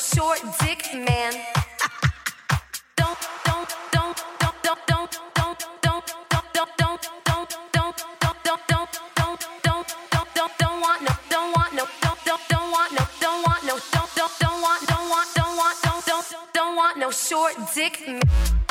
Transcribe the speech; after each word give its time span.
Short 0.00 0.40
dick 0.60 0.82
man. 0.94 1.34
Don't. 2.96 3.18
Don't. 3.44 3.68
Don't 3.92 4.16
don't 4.38 4.62
don't 4.62 4.82
don't 4.86 5.10
don't 5.34 5.58
don't 5.82 6.06
don't 6.22 6.48
don't 6.52 6.88
don't 6.88 7.46
don't 7.60 8.60
don't 8.60 8.88
don't 9.62 9.86
don't 10.10 10.34
don't 10.34 10.52
don't 10.58 10.80
want 10.80 11.02
no 11.02 11.12
don't 11.28 11.52
want 11.52 11.74
no 11.74 11.84
don't 12.00 12.24
don't 12.24 12.40
don't 12.48 12.72
want 12.72 12.92
no 12.92 13.04
don't 13.20 13.42
want 13.44 13.64
no 13.64 13.78
don't 13.92 14.14
don't 14.16 14.32
don't 14.40 14.62
want 14.62 14.88
don't 14.88 15.10
want 15.10 15.28
don't 15.34 15.56
want 15.58 15.76
don't 15.82 16.06
don't 16.06 16.54
don't 16.54 16.76
want 16.76 16.96
no 16.96 17.10
short 17.10 17.54
dick 17.74 18.00
man. 18.08 18.69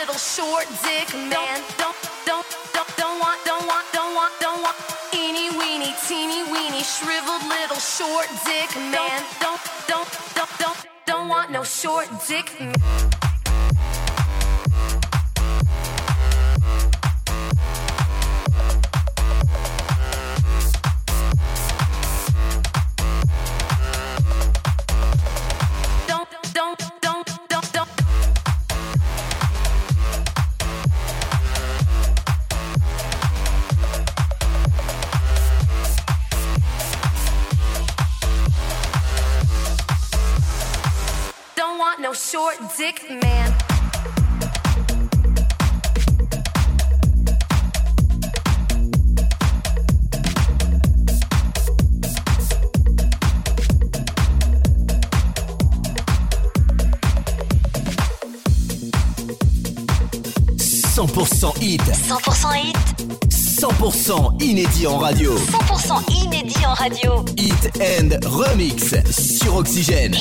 Little 0.00 0.14
short 0.14 0.66
dick 0.82 1.12
man. 1.14 1.60
Don't 1.76 1.96
don't 2.24 2.46
don't 2.72 2.88
don't 2.96 3.20
want 3.20 3.38
don't 3.44 3.66
want 3.66 3.86
don't 3.92 4.14
want 4.14 4.32
don't 4.40 4.62
want 4.62 4.76
eeny 5.12 5.50
weeny 5.58 5.92
teeny 6.08 6.42
weeny 6.50 6.82
shriveled 6.82 7.44
little 7.46 7.76
short 7.76 8.26
dick 8.46 8.74
man. 8.76 9.20
Don't 9.40 9.60
don't 9.86 10.08
don't 10.34 10.58
don't 10.58 10.86
don't 11.04 11.28
want 11.28 11.50
no 11.50 11.62
short 11.64 12.08
dick 12.26 12.48
man. 12.58 13.29
Hit, 61.60 61.82
100% 61.82 62.54
hit, 62.54 62.76
100% 63.28 64.42
inédit 64.42 64.86
en 64.86 64.96
radio. 64.96 65.34
100% 65.36 66.24
inédit 66.24 66.66
en 66.66 66.72
radio. 66.72 67.24
Hit 67.36 67.70
and 67.78 68.26
Remix 68.26 68.94
sur 69.10 69.56
Oxygène. 69.56 70.14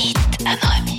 Un 0.46 0.56
remix. 0.56 0.99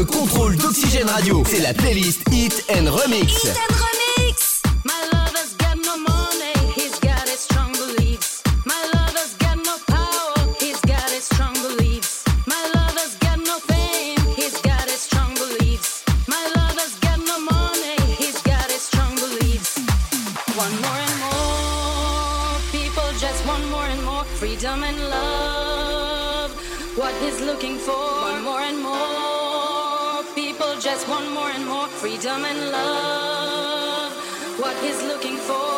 le 0.00 0.06
contrôle 0.06 0.56
d'Oxygène 0.56 1.08
Radio. 1.08 1.42
C'est 1.46 1.60
la 1.60 1.74
playlist 1.74 2.22
Hit. 2.32 2.50
Hit 2.50 2.64
and 2.70 2.90
Remix. 2.90 3.99
just 30.80 31.06
want 31.08 31.30
more 31.32 31.50
and 31.50 31.66
more 31.66 31.86
freedom 31.88 32.42
and 32.42 32.72
love. 32.72 34.12
What 34.58 34.74
he's 34.82 35.02
looking 35.02 35.36
for. 35.36 35.69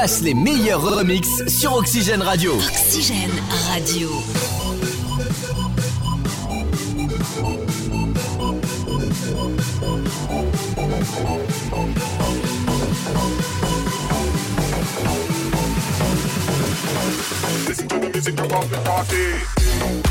passe 0.00 0.20
les 0.20 0.32
meilleurs 0.32 0.80
remixes 0.80 1.44
sur 1.48 1.74
Oxygène 1.74 2.22
Radio. 2.22 2.54
Oxygène 2.54 3.32
Radio. 3.68 4.08
Listen 17.66 17.88
to 17.88 17.98
the 17.98 18.10
music, 18.14 18.36
jump 18.36 18.52
off 18.52 18.70
the 18.70 18.76
party. 18.84 20.07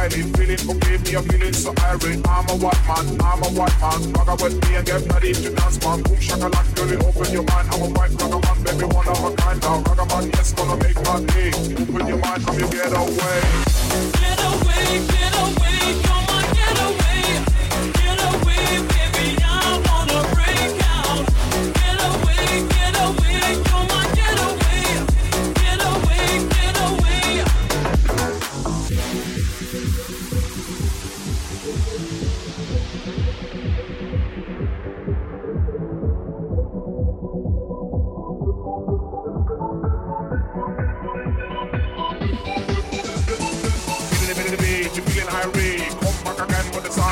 I 0.00 0.08
been 0.08 0.32
feeling, 0.32 0.56
oh 0.66 0.72
give 0.80 1.04
me 1.04 1.12
a 1.12 1.20
feeling 1.20 1.52
so 1.52 1.74
irate. 1.84 2.26
I'm 2.26 2.48
a 2.48 2.56
white 2.56 2.82
man, 2.88 3.20
I'm 3.20 3.42
a 3.42 3.48
white 3.52 3.80
man. 3.82 4.12
Rock 4.14 4.40
with 4.40 4.56
me 4.64 4.76
and 4.76 4.86
get 4.86 5.06
ready 5.12 5.34
to 5.34 5.50
dance, 5.54 5.84
man. 5.84 6.02
Boom 6.02 6.16
shakalaka, 6.16 6.74
girl, 6.74 7.06
open 7.06 7.32
your 7.34 7.42
mind. 7.42 7.68
I'm 7.70 7.82
a 7.82 7.88
white 7.92 8.22
rock 8.22 8.42
man, 8.42 8.64
baby, 8.64 8.86
one 8.94 9.06
of 9.06 9.24
a 9.24 9.36
kind. 9.36 9.60
Now 9.60 9.82
rock 9.82 10.08
man, 10.08 10.30
yes, 10.30 10.54
gonna 10.54 10.82
make 10.82 10.96
my 11.04 11.20
day. 11.20 11.52
Open 11.52 12.06
your 12.08 12.16
mind, 12.16 12.46
come 12.46 12.58
you 12.58 12.68
get 12.70 12.96
away. 12.96 13.40
Get 14.16 14.40
away, 14.40 15.06
get 15.06 15.34
away. 15.36 15.69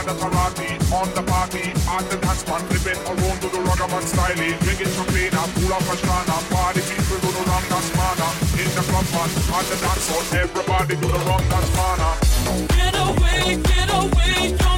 The 0.09 0.15
karate, 0.15 0.69
on 0.91 1.09
the 1.15 1.23
party, 1.23 1.69
at 1.69 2.05
the 2.09 2.17
dance 2.17 2.47
man, 2.49 2.63
flipping 2.69 3.01
around 3.05 3.39
to 3.43 3.49
the 3.53 3.61
ragaman 3.69 4.05
style. 4.09 4.37
Drinking 4.65 4.93
champagne, 4.97 5.35
and 5.37 5.53
pull 5.53 5.73
up 5.73 5.85
a 5.85 5.95
strana, 6.01 6.37
party 6.49 6.81
people 6.81 7.19
do 7.21 7.31
the 7.37 7.43
wrong 7.45 7.65
dance 7.69 7.93
mana. 7.93 8.29
In 8.57 8.71
the 8.73 8.83
club 8.89 9.09
man, 9.13 9.29
at 9.29 9.65
the 9.69 9.77
dance 9.85 10.09
hall, 10.09 10.25
everybody 10.33 10.97
do 10.97 11.09
the 11.13 11.21
wrong 11.29 11.45
dance 11.53 11.71
mana. 11.77 12.09
Get 12.73 12.95
away, 12.97 13.61
get 13.61 13.89
away, 13.93 14.78